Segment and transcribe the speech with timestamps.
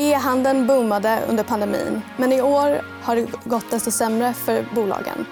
[0.00, 5.26] E-handeln boomade under pandemin, men i år har det gått desto sämre för bolagen.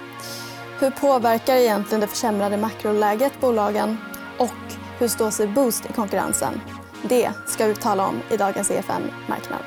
[0.81, 3.97] Hur påverkar egentligen det försämrade makroläget bolagen
[4.39, 6.61] och hur står sig Boost i konkurrensen?
[7.03, 9.61] Det ska vi tala om i dagens EFN Marknad.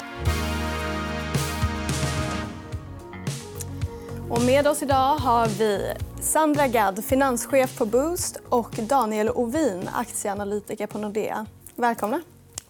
[4.30, 10.88] Och med oss idag har vi Sandra Gadd, finanschef på Boost och Daniel Ovin, aktieanalytiker
[10.88, 11.46] på Nordea.
[11.76, 12.22] Välkomna.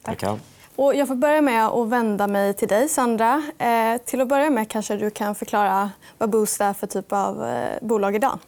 [0.02, 0.51] Tackar.
[0.76, 3.44] Och jag får börja med att vända mig till dig, Sandra.
[3.58, 7.46] Eh, till att börja med kanske du kan förklara vad Boost är för typ av
[7.46, 8.40] eh, bolag idag.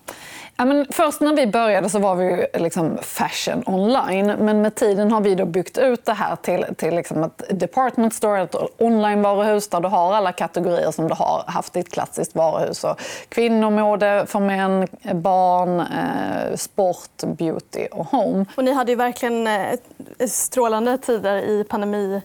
[0.57, 4.25] Ja, men först när vi började så var vi liksom fashion online.
[4.27, 8.13] Men med tiden har vi då byggt ut det här till, till liksom ett department
[8.13, 12.35] store, ett online-varuhus där du har alla kategorier som du har haft i ett klassiskt
[12.35, 12.79] varuhus.
[12.79, 12.95] Så
[13.29, 18.45] kvinnomode för män, barn, eh, sport, beauty och home.
[18.57, 19.79] Och ni hade ju verkligen eh,
[20.27, 22.21] strålande tider i pandemi,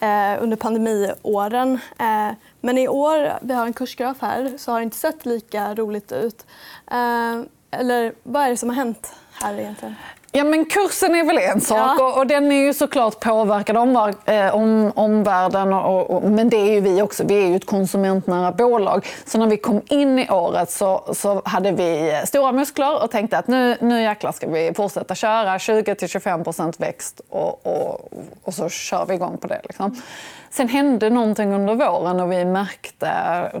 [0.00, 1.78] eh, under pandemiåren.
[1.98, 5.74] Eh, men i år, vi har en kursgraf här, så har det inte sett lika
[5.74, 6.46] roligt ut.
[6.90, 9.94] Eh, eller vad är det som har hänt här egentligen?
[10.36, 11.78] Ja, men kursen är väl en sak.
[11.78, 12.04] Ja.
[12.04, 15.72] Och, och, den är ju såklart påverkad av eh, om, omvärlden.
[15.72, 17.24] Och, och, men det är ju vi också.
[17.26, 19.06] Vi är ju ett konsumentnära bolag.
[19.24, 23.38] Så när vi kom in i året så, så hade vi stora muskler och tänkte
[23.38, 29.06] att nu, nu jäklar ska vi fortsätta köra 20-25% växt och, och, och så kör
[29.06, 29.60] vi igång på det.
[29.64, 30.02] Liksom.
[30.50, 33.10] Sen hände någonting under våren och vi märkte,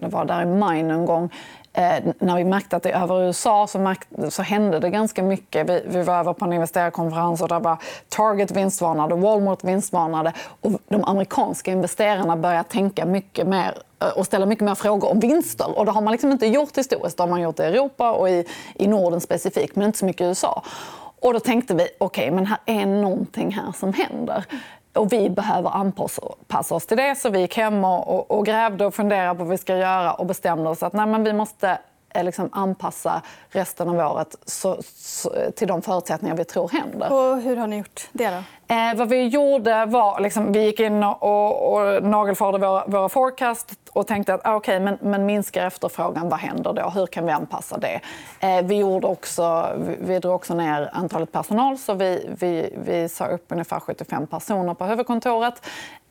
[0.00, 1.30] det var där i maj någon gång,
[1.65, 5.22] Eh, Eh, när vi märkte att det över USA så, märkte, så hände det ganska
[5.22, 5.70] mycket.
[5.70, 10.72] Vi, vi var över på en investerarkonferens och där var Target vinstvarnade, Walmart vinstvarnade och
[10.88, 15.78] de amerikanska investerarna började tänka mycket mer eh, och ställa mycket mer frågor om vinster.
[15.78, 17.16] Och det har man liksom inte gjort historiskt.
[17.16, 20.20] Det har man gjort i Europa och i, i Norden specifikt, men inte så mycket
[20.20, 20.62] i USA.
[21.20, 24.44] Och då tänkte vi, okej, okay, men här är någonting här som händer.
[24.96, 27.14] Och vi behöver anpassa oss till det.
[27.18, 30.12] Så vi gick hem och, och, och grävde och funderade på vad vi ska göra
[30.12, 31.78] och bestämde oss att nej, men vi måste
[32.22, 37.12] liksom anpassa resten av året så, så, till de förutsättningar vi tror händer.
[37.12, 38.30] Och hur har ni gjort det?
[38.30, 38.74] Då?
[38.74, 40.20] Eh, vad vi gjorde var...
[40.20, 44.80] Liksom, vi gick in och, och nagelfarade våra, våra forecast och tänkte att ah, okay,
[44.80, 46.90] men, men minskar efterfrågan, vad händer då?
[46.94, 48.00] Hur kan vi anpassa det?
[48.40, 53.08] Eh, vi, gjorde också, vi, vi drog också ner antalet personal så vi, vi, vi
[53.08, 55.66] sa upp ungefär 75 personer på huvudkontoret.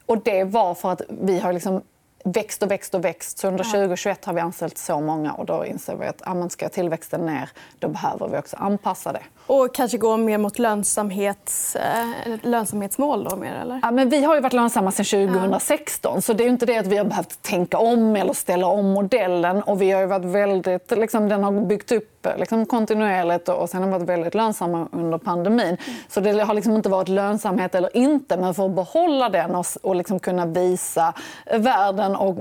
[0.06, 1.82] Och det var för att vi har liksom
[2.26, 3.38] växt och växt och växt.
[3.38, 6.70] Så under 2021 har vi anställt så många och då inser vi att ah, ska
[6.70, 7.50] tillväxten ner,
[7.80, 9.22] då behöver vi också anpassa det.
[9.48, 12.10] Och kanske gå mer mot lönsamhets, eh,
[12.42, 13.24] lönsamhetsmål?
[13.24, 13.80] Då, mer, eller?
[13.84, 16.12] Ja, men vi har ju varit lönsamma sedan 2016.
[16.16, 16.22] Ja.
[16.22, 19.64] Så det är inte det att vi har behövt tänka om eller ställa om modellen.
[19.64, 23.90] Och vi har varit väldigt, liksom, den har byggt upp liksom, kontinuerligt och sen har
[23.90, 25.78] varit väldigt lönsamma under pandemin.
[26.08, 28.38] Så det har liksom inte varit lönsamhet eller inte.
[28.38, 31.14] Men för att behålla den och, och liksom kunna visa
[31.58, 32.38] världen och,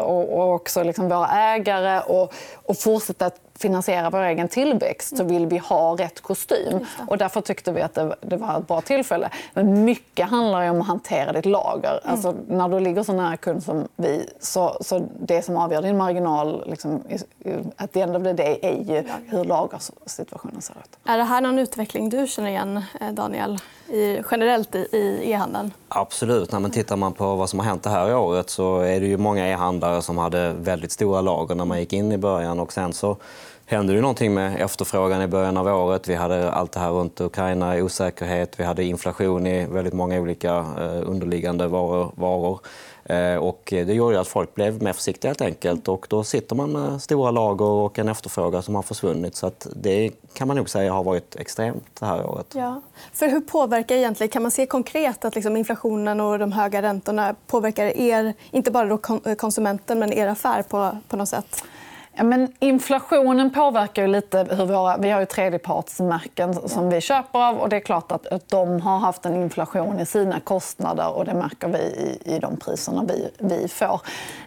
[0.00, 5.46] och, och också liksom våra ägare och, och fortsätta finansiera vår egen tillväxt så vill
[5.46, 6.86] vi ha rätt kostym.
[7.08, 9.30] Och därför tyckte vi att det, det, var ett bra tillfälle.
[9.54, 12.00] Men mycket handlar om att hantera ditt lager.
[12.04, 12.12] Mm.
[12.12, 15.96] Alltså, när du ligger så nära kund som vi, så, så det som avgör din
[15.96, 17.02] marginal liksom,
[17.76, 20.98] att det enda det är ju hur lagersituationen ser ut.
[21.04, 25.72] Är det här någon utveckling du känner igen, eh, Daniel, i, generellt i e-handeln?
[25.88, 26.52] Absolut.
[26.52, 29.06] När man tittar man på vad som har hänt det här året så är det
[29.06, 32.60] ju många e-handlare som hade väldigt stora lager när man gick in i början.
[32.60, 33.16] Och sen så
[33.66, 36.08] hände det någonting med efterfrågan i början av året.
[36.08, 38.60] Vi hade allt det här runt Ukraina, osäkerhet.
[38.60, 42.60] Vi hade inflation i väldigt många olika eh, underliggande varor.
[43.04, 45.28] Eh, och det gjorde att folk blev mer försiktiga.
[45.28, 45.88] helt enkelt.
[45.88, 49.36] Och då sitter man med stora lager och en efterfrågan som har försvunnit.
[49.36, 52.46] Så det kan man nog säga har varit extremt det här året.
[52.54, 52.80] Ja.
[53.12, 57.34] För hur påverkar egentligen, kan man se konkret att liksom inflationen och de höga räntorna
[57.46, 58.98] påverkar er, inte bara
[59.36, 61.64] konsumenten, men er affär på, på något sätt?
[62.18, 64.96] Ja, men inflationen påverkar ju lite hur våra...
[64.96, 67.56] Vi har ju tredjepartsmärken som vi köper av.
[67.56, 71.08] och det är klart att, att de har haft en inflation i sina kostnader.
[71.08, 74.00] och Det märker vi i, i de priserna vi, vi får.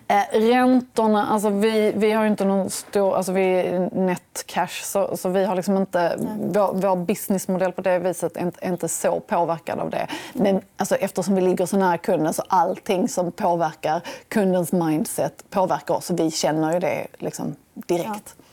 [0.08, 1.28] Eh, räntorna...
[1.28, 3.16] Alltså vi, vi har inte någon stor...
[3.16, 6.16] Alltså vi är net cash, så, så vi har liksom inte...
[6.54, 10.08] Vår, vår businessmodell på det viset är inte, är inte så påverkad av det.
[10.34, 15.94] Men alltså, eftersom vi ligger så nära kunden så allting som påverkar kundens mindset påverkar
[15.94, 16.12] oss.
[16.12, 18.36] Vi känner ju det liksom direkt.
[18.38, 18.44] Ja.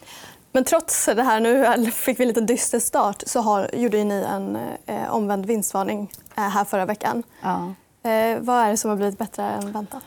[0.53, 1.41] Men trots det här,
[1.76, 6.11] nu fick vi en liten dyster start, så har, gjorde ni en eh, omvänd vinstvarning
[6.37, 7.23] eh, här förra veckan.
[7.43, 7.75] Ja.
[8.11, 10.03] Eh, vad är det som har blivit bättre än väntat?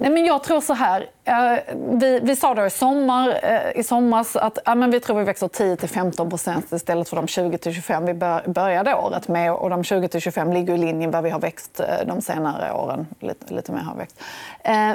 [0.00, 1.06] Nej, men jag tror så här.
[1.24, 5.18] Eh, vi, vi sa då i, sommar, eh, i somras att ja, men vi tror
[5.18, 9.52] vi växer 10-15 istället för de 20-25 vi började året med.
[9.52, 13.06] Och de 20-25 ligger i linje med vad vi har växt eh, de senare åren.
[13.20, 14.20] Lite, lite mer har växt.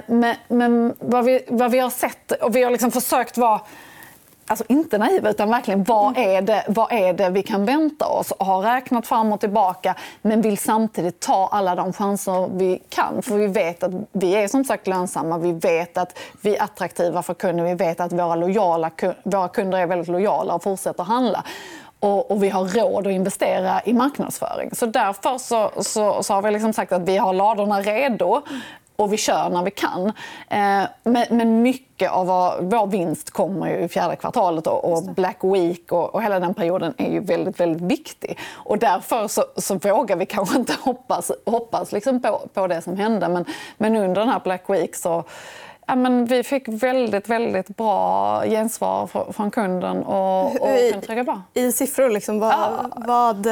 [0.08, 3.62] Men, men vad, vi, vad vi har sett, och vi har liksom försökt vara
[4.48, 8.34] alltså inte naiva, utan verkligen vad är, det, vad är det vi kan vänta oss?
[8.40, 13.22] Har räknat fram och tillbaka, men vill samtidigt ta alla de chanser vi kan.
[13.22, 17.24] För vi vet att vi är som sagt lönsamma, vi vet att vi är attraktiva
[17.24, 18.92] för kunder, vi vet att våra, lojala,
[19.24, 21.44] våra kunder är väldigt lojala och fortsätter handla.
[22.00, 24.70] Och, och, vi har råd att investera i marknadsföring.
[24.74, 28.42] Så därför så, så, så har vi liksom sagt att vi har ladorna redo
[28.96, 30.08] och vi kör när vi kan.
[30.50, 30.84] Eh,
[31.30, 32.28] men, mycket av
[32.62, 37.12] vår, vinst kommer ju i fjärde kvartalet och, Black Week och, hela den perioden är
[37.12, 38.40] ju väldigt, väldigt viktig.
[38.54, 42.98] Och därför så, så vågar vi kanske inte hoppas, hoppas liksom på, på det som
[42.98, 43.28] hände.
[43.28, 43.46] Men,
[43.78, 45.24] men under den här Black Week så
[45.88, 50.70] Ja, men vi fick väldigt, väldigt bra gensvar från kunden och, och
[51.26, 51.42] bra.
[51.54, 52.90] I siffror, liksom, vad, ja.
[52.96, 53.48] vad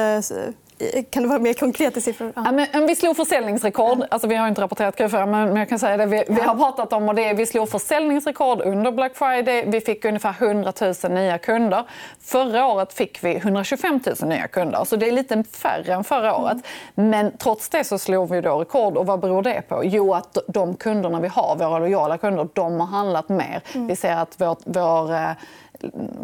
[1.10, 2.32] kan du vara mer konkret i siffror?
[2.36, 2.52] Ja.
[2.52, 3.98] men, vi slog försäljningsrekord.
[4.00, 4.06] Ja.
[4.10, 6.06] Alltså, vi har inte rapporterat Q4, men jag kan säga det.
[6.06, 7.32] Vi, vi har pratat om och det.
[7.32, 9.64] Vi slog försäljningsrekord under Black Friday.
[9.66, 11.84] Vi fick ungefär 100 000 nya kunder.
[12.20, 14.84] Förra året fick vi 125 000 nya kunder.
[14.84, 16.58] Så det är lite färre än förra året.
[16.96, 17.10] Mm.
[17.10, 18.96] Men trots det så slog vi då rekord.
[18.96, 19.84] Och vad beror det på?
[19.84, 23.62] Jo, att de kunderna vi har, våra lojala kunder, de har handlat mer.
[23.74, 23.86] Mm.
[23.86, 25.30] Vi ser att vår, vår eh,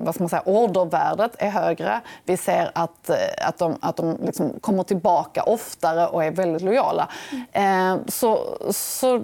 [0.04, 2.00] vad ska man säga, ordervärdet är högre.
[2.24, 3.16] Vi ser att, eh,
[3.48, 7.08] att de, att de liksom kommer tillbaka oftare och är väldigt lojala.
[7.52, 7.98] Mm.
[8.08, 8.38] så,
[8.70, 9.22] så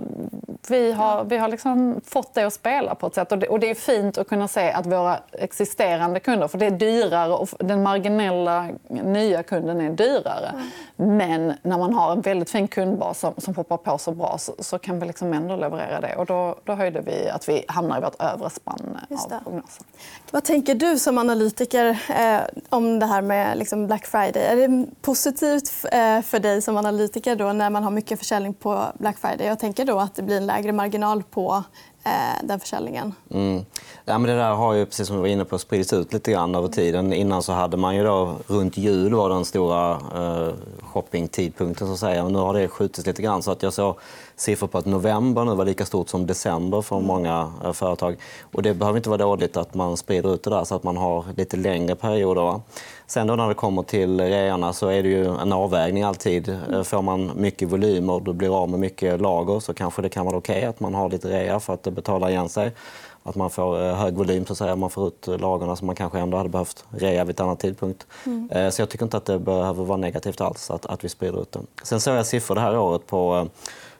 [0.69, 3.33] vi har, vi har liksom fått det att spela på ett sätt.
[3.33, 6.67] Och det, och det, är fint att kunna se att våra existerande kunder, för det
[6.67, 10.53] är dyrare och den marginella nya kunden är dyrare.
[10.99, 11.17] Mm.
[11.17, 14.55] Men när man har en väldigt fin kundbas som, som poppar på så bra så,
[14.59, 16.17] så kan vi liksom ändå leverera det.
[16.17, 19.87] Och då, då höjde vi att vi hamnar i vårt övre spann av prognosen.
[20.31, 24.43] Vad tänker du som analytiker eh, om det här med liksom Black Friday?
[24.43, 28.85] Är det positivt eh, för dig som analytiker då när man har mycket försäljning på
[28.99, 29.47] Black Friday?
[29.47, 31.63] Jag tänker då att det blir en lägre marginal på
[32.05, 32.11] eh,
[32.43, 33.15] den försäljningen.
[33.31, 33.65] Mm.
[34.05, 36.33] Ja, men det där har ju, precis som du var inne på, spridits ut lite
[36.33, 37.13] grann över tiden.
[37.13, 41.87] Innan så hade man ju då, runt jul var den stora eh, shoppingtidpunkten.
[41.87, 42.29] Så att säga.
[42.29, 43.43] Nu har det skjutits lite grann.
[43.43, 43.97] Så att jag såg
[44.37, 47.07] siffror på att november nu var lika stort som december för mm.
[47.07, 48.17] många eh, företag.
[48.43, 50.97] Och det behöver inte vara dåligt att man sprider ut det där så att man
[50.97, 52.61] har lite längre perioder.
[53.07, 56.49] Sen då när det kommer till reorna så är det ju en avvägning alltid.
[56.49, 56.85] Mm.
[56.85, 60.27] Får man mycket volym och du blir av med mycket lager så kanske det kan
[60.27, 62.73] vara okej okay att man har lite rea för att det betalar igen sig
[63.27, 64.77] att man får eh, hög volym, så att säga.
[64.77, 68.07] man får ut lagarna som man kanske ändå hade behövt rea vid ett annat tidpunkt.
[68.27, 68.51] Mm.
[68.51, 71.43] Eh, så jag tycker inte att det behöver vara negativt alls att, att vi sprider
[71.43, 71.67] ut den.
[71.83, 73.45] Sen såg jag siffror det här året på eh,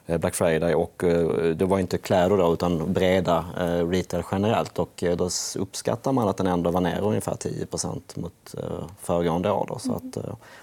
[0.07, 1.03] Black Friday och
[1.57, 3.45] det var inte kläder då, utan breda
[3.91, 4.79] retail generellt.
[4.79, 5.29] Och då
[5.59, 8.55] uppskattar man att den ändå var ner ungefär 10% mot
[9.03, 9.67] föregående år.
[9.69, 9.97] Då, så mm.
[9.97, 10.13] att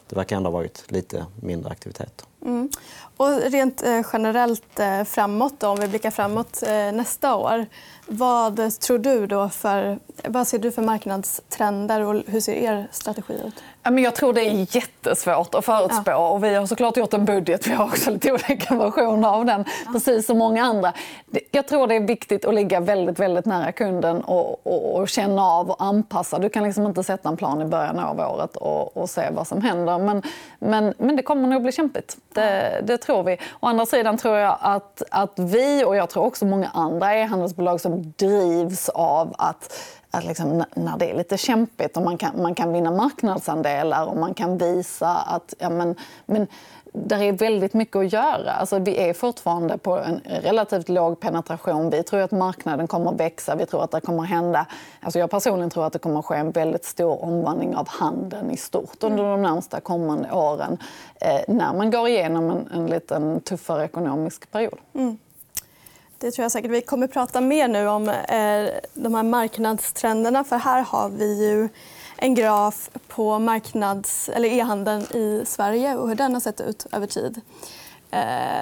[0.09, 2.25] det verkar ändå ha varit lite mindre aktivitet.
[2.45, 2.69] Mm.
[3.17, 3.83] Och rent
[4.13, 6.63] generellt framåt, då, om vi blickar framåt
[6.93, 7.65] nästa år.
[8.07, 13.33] Vad tror du då för, vad ser du för marknadstrender och hur ser er strategi
[13.33, 13.63] ut?
[13.83, 16.11] Jag tror det är jättesvårt att förutspå.
[16.11, 16.29] Ja.
[16.29, 17.67] Och vi har såklart gjort en budget.
[17.67, 19.91] Vi har också lite olika versioner av den, ja.
[19.93, 20.93] precis som många andra.
[21.51, 25.45] Jag tror det är viktigt att ligga väldigt, väldigt nära kunden och, och, och känna
[25.45, 26.39] av och anpassa.
[26.39, 29.47] Du kan liksom inte sätta en plan i början av året och, och se vad
[29.47, 29.97] som händer.
[29.97, 30.21] Men,
[30.59, 32.17] men, men det kommer nog bli kämpigt.
[32.33, 33.37] Det, det, tror vi.
[33.59, 37.81] Å andra sidan tror jag att, att vi, och jag tror också många andra e-handelsbolag
[37.81, 39.73] som drivs av att
[40.11, 44.17] att liksom, när det är lite kämpigt och man kan, man kan vinna marknadsandelar och
[44.17, 46.47] man kan visa att ja, men, men
[46.93, 48.51] där är väldigt mycket att göra.
[48.51, 51.89] Alltså, vi är fortfarande på en relativt låg penetration.
[51.89, 53.55] Vi tror att marknaden kommer att växa.
[53.55, 54.65] Vi tror att det kommer att hända...
[54.99, 58.51] Alltså jag personligen tror att det kommer att ske en väldigt stor omvandling av handeln
[58.51, 60.77] i stort under de närmsta kommande åren
[61.21, 64.79] eh, när man går igenom en, en lite tuffare ekonomisk period.
[64.93, 65.17] Mm.
[66.21, 66.71] Det tror jag säkert.
[66.71, 70.43] Vi kommer att prata mer nu om eh, de här marknadstrenderna.
[70.43, 71.69] För här har vi ju
[72.17, 77.07] en graf på marknads, eller e-handeln i Sverige och hur den har sett ut över
[77.07, 77.41] tid.
[78.11, 78.21] Eh,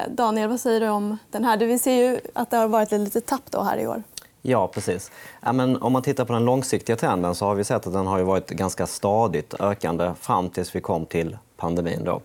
[0.10, 1.58] Daniel, vad säger du om den här?
[1.58, 4.04] Vi ser ju att det har varit ett litet tapp då här i år.
[4.42, 5.12] Ja, precis.
[5.42, 8.08] Ja, men om man tittar på den långsiktiga trenden så har vi sett att den
[8.08, 12.04] har varit ganska stadigt ökande fram tills vi kom till pandemin.
[12.04, 12.22] Då.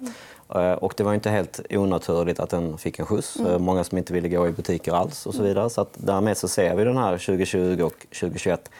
[0.49, 0.67] Mm.
[0.67, 3.37] Eh, och det var inte helt onaturligt att den fick en skjuts.
[3.37, 3.53] Mm.
[3.53, 5.27] Eh, många som inte ville gå i butiker alls.
[5.27, 5.71] och så vidare.
[5.71, 8.71] Så att därmed så ser vi den här 2020 och 2021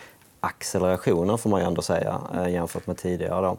[0.41, 3.47] accelerationen får man ju ändå säga eh, jämfört med tidigare.
[3.47, 3.57] Då.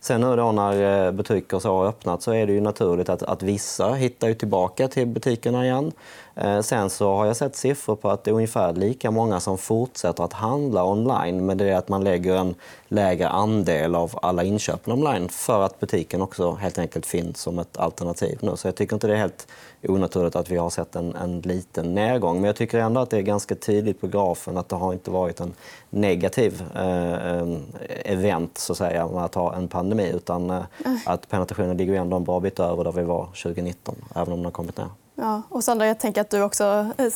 [0.00, 3.22] Sen nu då när eh, butiker så har öppnat så är det ju naturligt att,
[3.22, 5.92] att vissa hittar ju tillbaka till butikerna igen.
[6.34, 9.58] Eh, sen så har jag sett siffror på att det är ungefär lika många som
[9.58, 12.54] fortsätter att handla online men det är att man lägger en
[12.88, 17.76] lägre andel av alla inköpen online för att butiken också helt enkelt finns som ett
[17.76, 18.56] alternativ nu.
[18.56, 19.46] Så jag tycker inte det är helt
[19.82, 22.36] onaturligt att vi har sett en, en liten nedgång.
[22.36, 25.10] Men jag tycker ändå att det är ganska tydligt på grafen att det har inte
[25.10, 25.52] varit en
[25.90, 27.58] negativ eh, eh
[28.04, 30.62] event så att säga med att ha en pandemi utan eh,
[31.06, 34.44] att penetrationen ligger ändå en bra bit över där vi var 2019 även om den
[34.44, 34.88] har kommit ner.
[35.14, 37.06] Ja, och Sandra, jag tänker att du också eh,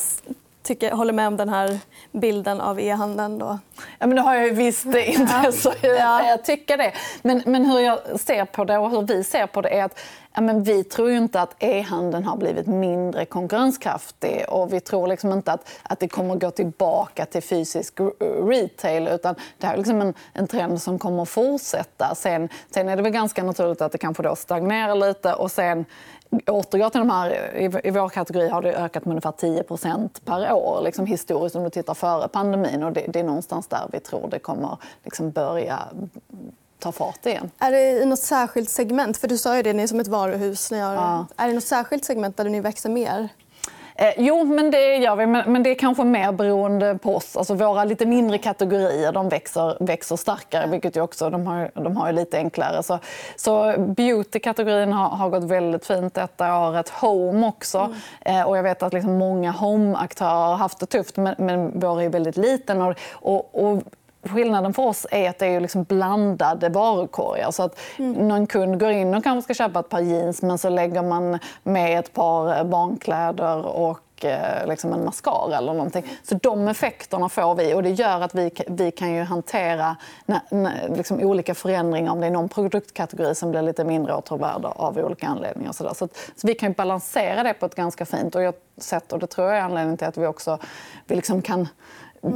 [0.62, 1.78] tycker, håller med om den här
[2.12, 3.38] bilden av e-handeln.
[3.38, 3.58] Då.
[3.98, 6.28] Ja, men nu har jag ju visst intresse ja.
[6.28, 6.92] jag tycker det.
[7.22, 9.98] Men, men hur jag ser på det och hur vi ser på det är att
[10.34, 15.06] ja, men vi tror ju inte att e-handeln har blivit mindre konkurrenskraftig och vi tror
[15.06, 17.94] liksom inte att, att det kommer gå tillbaka till fysisk
[18.48, 22.14] retail utan det här är liksom en, en trend som kommer att fortsätta.
[22.14, 25.84] Sen, sen är det väl ganska naturligt att det kanske då stagnerar lite och sen
[26.46, 30.80] återgår till de här, i vår kategori har det ökat med ungefär 10% per år
[30.84, 32.82] liksom historiskt om du tittar före pandemin.
[32.82, 35.78] Och det, det är någonstans där vi tror det kommer liksom börja
[36.78, 37.50] ta fart igen.
[37.58, 39.16] Är det i något särskilt segment?
[39.16, 40.70] För Du sa ju det, ni är som ett varuhus.
[40.70, 40.94] Ni har...
[40.94, 41.26] ja.
[41.36, 43.28] Är det något särskilt segment där ni växer mer?
[44.02, 45.26] Eh, jo, men det gör vi.
[45.26, 47.36] Men, men, det är kanske mer beroende på oss.
[47.36, 51.96] Alltså våra lite mindre kategorier de växer, växer starkare, vilket ju också, de har, de
[51.96, 52.82] har lite enklare.
[52.82, 52.98] Så,
[53.36, 56.88] så beauty-kategorin har, har, gått väldigt fint detta året.
[56.88, 57.78] Home också.
[57.78, 58.40] Mm.
[58.40, 62.02] Eh, och jag vet att liksom många home-aktörer har haft det tufft, men, men vår
[62.02, 62.82] är väldigt liten.
[62.82, 63.82] Och, och, och
[64.24, 67.50] Skillnaden för oss är att det är liksom blandade varukorgar.
[67.50, 68.28] Så att mm.
[68.28, 71.38] Någon kund går in och kanske ska köpa ett par jeans men så lägger man
[71.62, 76.04] med ett par barnkläder och eh, liksom en mascara eller någonting.
[76.22, 80.40] Så de effekterna får vi och det gör att vi, vi kan ju hantera när,
[80.50, 84.98] när, liksom olika förändringar om det är någon produktkategori som blir lite mindre åtråvärd av
[84.98, 85.72] olika anledningar.
[85.72, 88.54] Så, så, att, så, vi kan ju balansera det på ett ganska fint och jag
[88.76, 90.58] sett, och det tror jag är anledningen till att vi också
[91.06, 91.68] vi liksom kan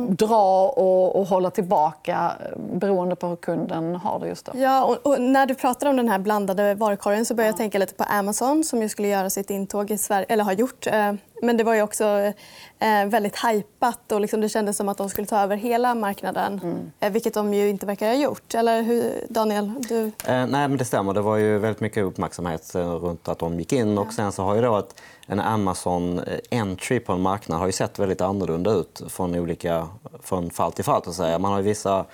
[0.08, 2.32] dra och, och, hålla tillbaka
[2.72, 4.52] beroende på hur kunden har det just då.
[4.54, 7.52] Ja, och, och när du pratar om den här blandade varukorgen så börjar ja.
[7.52, 10.52] jag tänka lite på Amazon som ju skulle göra sitt intåg i Sverige, eller har
[10.52, 10.86] gjort.
[10.86, 11.12] Eh,
[11.42, 12.04] men det var ju också
[12.78, 16.60] eh, väldigt hajpat och liksom det kändes som att de skulle ta över hela marknaden.
[16.62, 16.92] Mm.
[17.00, 18.54] Eh, vilket de ju inte verkar ha gjort.
[18.54, 19.72] Eller hur, Daniel?
[19.88, 20.04] Du...
[20.04, 21.14] Eh, nej, men det stämmer.
[21.14, 23.98] Det var ju väldigt mycket uppmärksamhet runt att de gick in.
[23.98, 24.94] Och sen så har ju då ett
[25.26, 29.88] en Amazon-entry på en marknad har ju sett väldigt annorlunda ut från, olika,
[30.22, 31.02] från fall till fall.
[31.06, 31.38] Att säga.
[31.38, 32.04] Man har vissa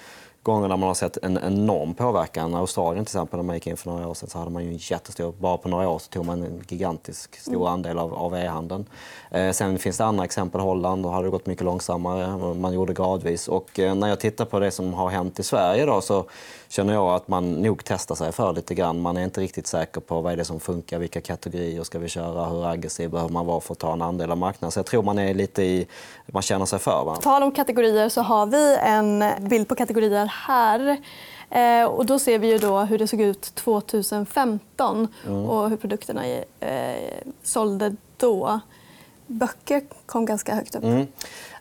[0.42, 2.54] gånger där man har sett en enorm påverkan.
[2.54, 4.68] Australien till exempel, när man gick in för några år sedan så hade man ju
[4.68, 7.66] en jättestor, bara på några år så tog man en gigantisk stor mm.
[7.66, 8.86] andel av, av e-handeln.
[9.30, 12.54] Eh, sen finns det andra exempel, Holland, då hade det gått mycket långsammare.
[12.54, 13.48] Man gjorde gradvis.
[13.48, 16.24] Och eh, när jag tittar på det som har hänt i Sverige då, så
[16.68, 19.00] känner jag att man nog testar sig för lite grann.
[19.00, 22.08] Man är inte riktigt säker på vad är det som funkar, vilka kategorier ska vi
[22.08, 24.72] köra, hur aggressiv behöver man vara för att ta en andel av marknaden.
[24.72, 25.86] Så jag tror man är lite i,
[26.26, 27.04] man känner sig för.
[27.04, 27.16] Va?
[27.16, 30.96] tal om kategorier så har vi en bild på kategorier här.
[31.50, 35.44] Eh, och då ser vi ju då hur det såg ut 2015 mm.
[35.44, 36.26] och hur produkterna
[36.60, 38.60] eh, sålde då.
[39.26, 40.84] Böcker kom ganska högt upp.
[40.84, 41.06] Mm.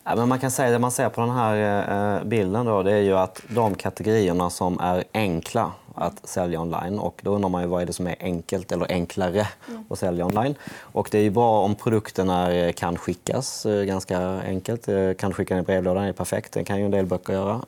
[0.03, 2.91] Ja, men man kan säga det man ser på den här eh, bilden då, det
[2.91, 6.99] är ju att de kategorierna som är enkla att sälja online.
[6.99, 9.47] Och då undrar man ju vad är det som är enkelt eller enklare
[9.89, 10.55] att sälja online.
[10.79, 14.87] Och det är ju bra om produkterna eh, kan skickas eh, ganska enkelt.
[14.87, 16.53] Eh, kan skicka den i brevlådan är perfekt.
[16.53, 17.61] Det kan ju en del böcker göra.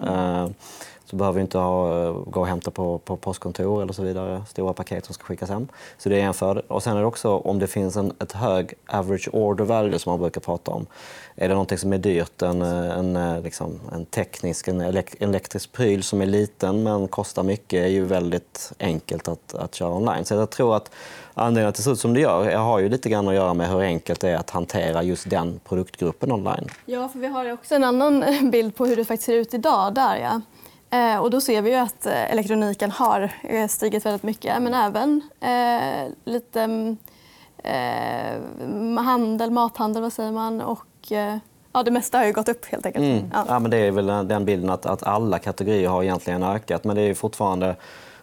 [1.05, 4.43] Så behöver vi inte ha, eh, gå och hämta på, på postkontor eller så vidare.
[4.49, 5.67] Stora paket som ska skickas hem.
[5.97, 6.63] Så det är en fördel.
[6.67, 10.11] Och sen är det också om det finns en ett hög average order value som
[10.11, 10.85] man brukar prata om.
[11.35, 14.81] Är det någonting som är dyrt, en, eh, en, eh, liksom, en teknisk, en
[15.19, 19.89] elektrisk pryl som är liten men kostar mycket är ju väldigt enkelt att, att köra
[19.89, 20.25] online.
[20.25, 20.91] Så jag tror att
[21.33, 23.33] anledningen till att det ser ut som det gör jag har ju lite grann att
[23.33, 26.67] göra med hur enkelt det är att hantera just den produktgruppen online.
[26.85, 29.93] Ja, för vi har också en annan bild på hur det faktiskt ser ut idag.
[29.93, 30.41] Där, ja.
[30.93, 34.73] Eh, och då ser vi ju att eh, elektroniken har eh, stigit väldigt mycket, men
[34.73, 35.21] även
[36.25, 36.95] lite
[37.57, 41.11] eh, handel, mathandel, vad säger man, och
[41.73, 43.05] ja, det mesta har ju gått upp helt enkelt.
[43.05, 43.31] Mm.
[43.33, 43.45] Ja.
[43.47, 43.59] ja.
[43.59, 47.01] men det är väl den bilden att, att alla kategorier har egentligen ökat, men det
[47.01, 47.75] är fortfarande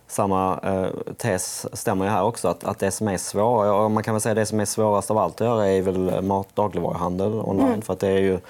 [0.07, 4.15] samma eh, tes stämmer ju här också, att, att det som är svårare, man kan
[4.15, 7.67] väl säga det som är svårast av allt att göra är väl mat, dagligvaruhandel online.
[7.67, 7.83] Mm.
[7.83, 8.41] För att det är ju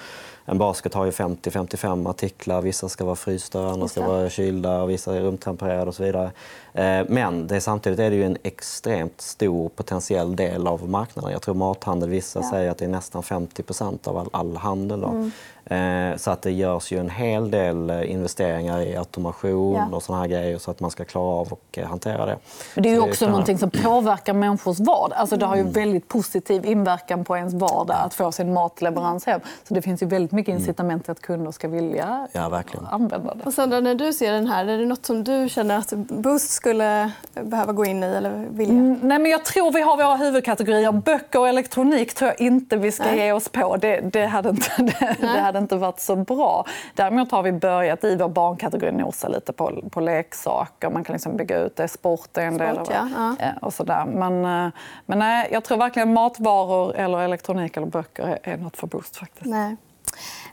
[0.45, 2.63] en basket har ju 50-55 artiklar.
[2.63, 6.31] Vissa ska vara frysta, andra ska vara kylda och vissa är rumtempererade och så vidare.
[6.73, 11.33] Eh, men det, samtidigt är det ju en extremt stor potentiell del av marknaden.
[11.33, 12.51] Jag tror mathandel, vissa ja.
[12.51, 15.05] säger att det är nästan 50% av all, all handel.
[15.05, 15.31] Mm.
[15.65, 19.97] Eh, så att det görs ju en hel del eh, investeringar i automation ja.
[19.97, 22.39] och såna här grejer så att man ska klara av och hantera det.
[22.75, 23.31] Men det är ju också kan...
[23.31, 25.19] någonting som påverkar människors vardag.
[25.19, 25.73] Alltså det har ju mm.
[25.73, 29.41] väldigt positiv inverkan på ens vardag att få sin matleverans hem.
[29.69, 30.61] Så det finns ju väldigt mycket mm.
[30.61, 32.87] incitament till att kunder ska vilja ja, verkligen.
[32.87, 33.45] använda det.
[33.45, 36.51] Och Sandra, när du ser den här, är det något som du känner att Boost
[36.51, 38.75] skulle behöva gå in i eller vilja?
[38.75, 40.93] Mm, nej, men jag tror vi har våra huvudkategorier.
[40.93, 43.19] Böcker och elektronik tror jag inte vi ska nej.
[43.19, 43.77] ge oss på.
[43.77, 46.67] Det, det hade inte, det, det hade inte varit så bra.
[46.95, 50.91] Däremot har vi börjat i vår barnkategori nosa lite på, på leksaker.
[50.91, 51.89] Man kan liksom bygga ut det.
[51.89, 53.09] Sport är en del av det.
[53.17, 53.53] Ja.
[53.63, 54.05] Och sådär.
[54.05, 54.73] Men, eh,
[55.07, 59.17] men nej, jag tror verkligen matvaror, eller elektronik eller böcker är något för Boost.
[59.17, 59.47] faktiskt.
[59.47, 59.77] Nej.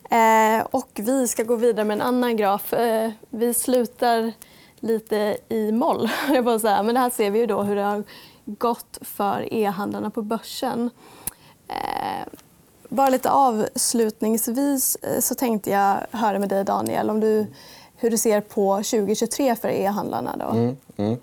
[0.09, 2.73] Eh, och vi ska gå vidare med en annan graf.
[2.73, 4.33] Eh, vi slutar
[4.79, 8.03] lite i moll, jag bara men här ser vi ju då hur det har
[8.45, 10.89] gått för e-handlarna på börsen.
[11.67, 12.27] Eh,
[12.89, 17.45] bara lite avslutningsvis eh, så tänkte jag höra med dig, Daniel, om du,
[17.95, 20.35] hur du ser på 2023 för e-handlarna.
[20.37, 20.45] Då.
[20.45, 21.17] Mm, mm.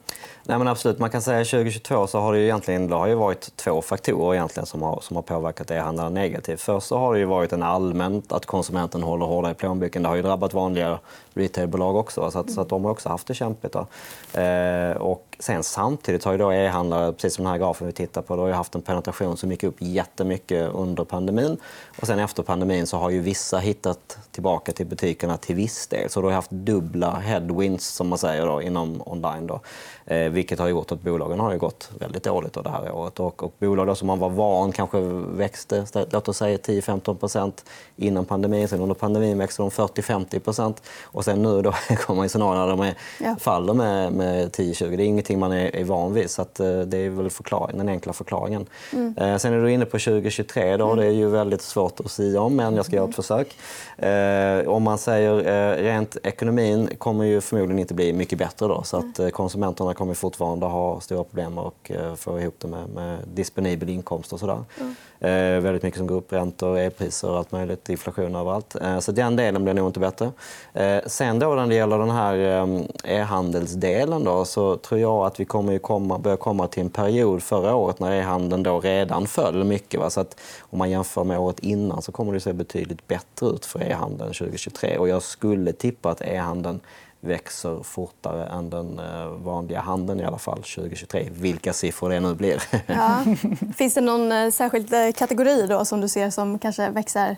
[0.47, 0.99] Nej, men absolut.
[0.99, 4.35] Man kan säga att 2022 så har det, egentligen, det har ju varit två faktorer
[4.35, 6.61] egentligen som har, som har påverkat e-handlarna negativt.
[6.61, 10.03] Först så har det ju varit en allmänt att konsumenten håller hårdare i plånboken.
[10.03, 10.99] Det har ju drabbat vanliga
[11.35, 13.75] retailbolag också, så, att, så att de har också haft det kämpigt.
[13.75, 18.23] Eh, och sen samtidigt har ju då e-handlare, precis som den här grafen vi tittar
[18.23, 21.57] på, då har haft en penetration som gick upp jättemycket under pandemin.
[22.01, 26.11] Och sen efter pandemin så har ju vissa hittat tillbaka till butikerna till viss del.
[26.11, 29.47] Så då har haft dubbla headwinds som man säger då, inom online.
[29.47, 29.61] Då.
[30.07, 33.21] Eh, vilket har gjort att bolagen har gått väldigt dåligt det här året.
[33.21, 34.99] Och, och bolag som man var van kanske
[35.37, 37.53] växte låt oss säga 10-15%
[37.97, 38.69] innan pandemin.
[38.69, 41.73] Sen under pandemin växte de 40-50% Och sen nu då
[42.07, 43.37] kommer man i scenarier där de är, ja.
[43.41, 44.97] faller med, med 10-20.
[44.97, 46.31] Det är ingenting man är, är van vid.
[46.31, 48.67] Så att, eh, det är väl förklaring, den enkla förklaringen.
[48.93, 49.15] Mm.
[49.19, 50.77] Eh, sen är du inne på 2023.
[50.77, 50.85] Då.
[50.85, 50.97] Mm.
[50.97, 53.57] Det är ju väldigt svårt att säga om, men jag ska göra ett försök.
[53.99, 58.67] Eh, om man säger eh, rent ekonomin kommer ju förmodligen inte bli mycket bättre.
[58.67, 62.69] Då, så att, eh, konsumenterna kommer fortfarande ha stora problem att eh, få ihop det
[62.69, 64.65] med, med disponibel inkomst och sådär.
[64.81, 64.95] Mm.
[65.21, 68.77] Eh, väldigt mycket som går upp, räntor, elpriser och allt möjligt, inflation överallt.
[68.83, 70.33] Eh, så den delen blir nog inte bättre.
[70.73, 75.41] Eh, sen då när det gäller den här eh, e-handelsdelen då, så tror jag att
[75.41, 79.27] vi kommer ju komma, börja komma till en period förra året när e-handeln då redan
[79.27, 80.01] föll mycket.
[80.01, 80.11] Va?
[80.11, 83.67] Så att om man jämför med året innan så kommer det se betydligt bättre ut
[83.67, 84.99] för e-handeln 2023.
[84.99, 86.81] Och jag skulle tippa att e-handeln
[87.25, 91.29] växer fortare än den eh, vanliga handeln i alla fall 2023.
[91.31, 92.63] Vilka siffror det nu blir.
[92.87, 93.25] Ja.
[93.77, 97.37] Finns det någon eh, särskild eh, kategori då som du ser som kanske växer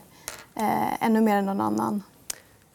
[0.54, 2.02] eh, ännu mer än någon annan?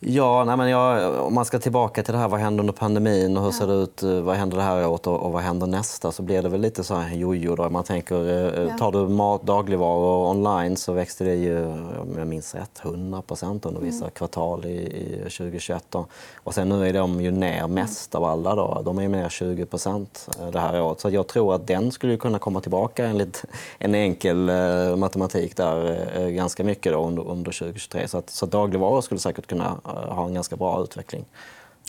[0.04, 3.38] Ja, nej men jag, om man ska tillbaka till det här, vad händer under pandemin
[3.38, 5.68] och hur ser det ut, eh, vad händer det här året och, och vad händer
[5.68, 6.12] nästa?
[6.12, 7.56] Så blir det väl lite så här jojo.
[7.56, 7.70] Då.
[7.70, 8.78] Man tänker, eh, ja.
[8.78, 11.66] tar du mat, dagligvaror online så växte det ju,
[12.02, 14.12] om jag minns rätt, 100 under vissa mm.
[14.12, 15.84] kvartal i, i 2021.
[15.90, 16.06] Då.
[16.44, 18.56] Och sen nu är de ju ner mest av alla.
[18.56, 18.82] Då.
[18.86, 21.00] De är ner 20 eh, det här året.
[21.00, 23.46] Så jag tror att den skulle kunna komma tillbaka enligt
[23.78, 28.08] en enkel eh, matematik där eh, ganska mycket då under, under 2023.
[28.08, 31.26] Så, att, så dagligvaror skulle säkert kunna Eh, har en ganska bra utveckling.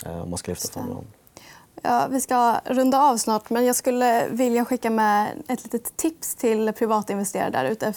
[0.05, 1.05] Eh, om man ska lyfta fram dem.
[1.81, 6.35] Ja, vi ska runda av snart, men jag skulle vilja skicka med ett litet tips
[6.35, 7.93] till privatinvesterare där ute.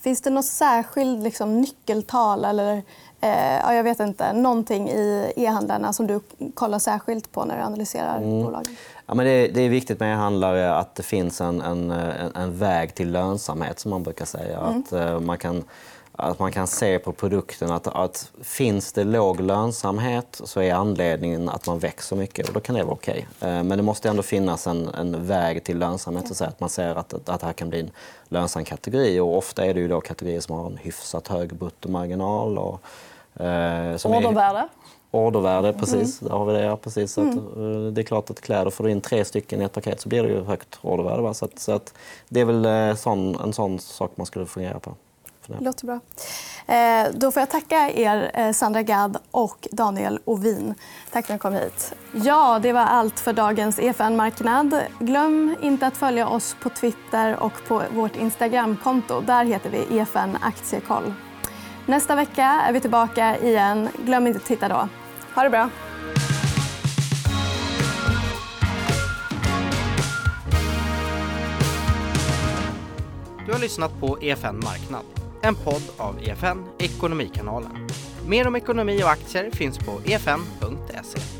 [0.00, 2.82] Finns det något särskilt liksom, nyckeltal eller
[3.20, 6.20] eh, ja, jag vet inte, någonting i e-handlarna som du
[6.54, 8.42] kollar särskilt på när du analyserar mm.
[8.42, 8.76] bolagen?
[9.06, 12.58] Ja, men det, är, det är viktigt med e-handlare att det finns en, en, en,
[12.58, 14.58] väg till lönsamhet, som man brukar säga.
[14.58, 14.80] Mm.
[14.80, 15.64] Att, uh, man kan
[16.16, 21.48] att man kan se på produkten att, att finns det låg lönsamhet så är anledningen
[21.48, 23.28] att man växer mycket och då kan det vara okej.
[23.36, 23.50] Okay.
[23.50, 26.94] Eh, men det måste ändå finnas en, en väg till lönsamhet, så att man ser
[26.94, 27.90] att, att det här kan bli en
[28.28, 29.20] lönsam kategori.
[29.20, 32.58] Och ofta är det ju då kategorier som har en hyfsat hög bruttomarginal.
[32.58, 32.80] Och,
[33.42, 34.58] eh, som Ordervärde?
[34.58, 34.68] Är,
[35.10, 36.22] ordervärde, precis.
[36.22, 36.30] Mm.
[36.30, 36.64] Där har vi det.
[36.64, 37.18] Ja, precis.
[37.18, 37.30] Mm.
[37.30, 40.00] Att, eh, det är klart att kläder, får du in tre stycken i ett paket
[40.00, 41.22] så blir det ju högt ordervärde.
[41.22, 41.34] Va?
[41.34, 41.94] Så, att, så att
[42.28, 44.94] det är väl eh, sån, en sån sak man skulle fundera på.
[45.46, 46.00] Det låter bra.
[46.66, 50.74] Eh, då får jag tacka er, eh, Sandra Gadd och Daniel Ovin.
[51.12, 51.94] Tack för att ni kom hit.
[52.12, 54.80] Ja, det var allt för dagens EFN-marknad.
[54.98, 59.20] Glöm inte att följa oss på Twitter och på vårt Instagramkonto.
[59.20, 61.14] Där heter vi EFN Aktiekoll.
[61.86, 63.88] Nästa vecka är vi tillbaka igen.
[64.06, 64.88] Glöm inte att titta då.
[65.34, 65.70] Ha det bra.
[73.46, 77.88] Du har lyssnat på EFN Marknad en podd av EFN Ekonomikanalen.
[78.28, 81.33] Mer om ekonomi och aktier finns på efn.se.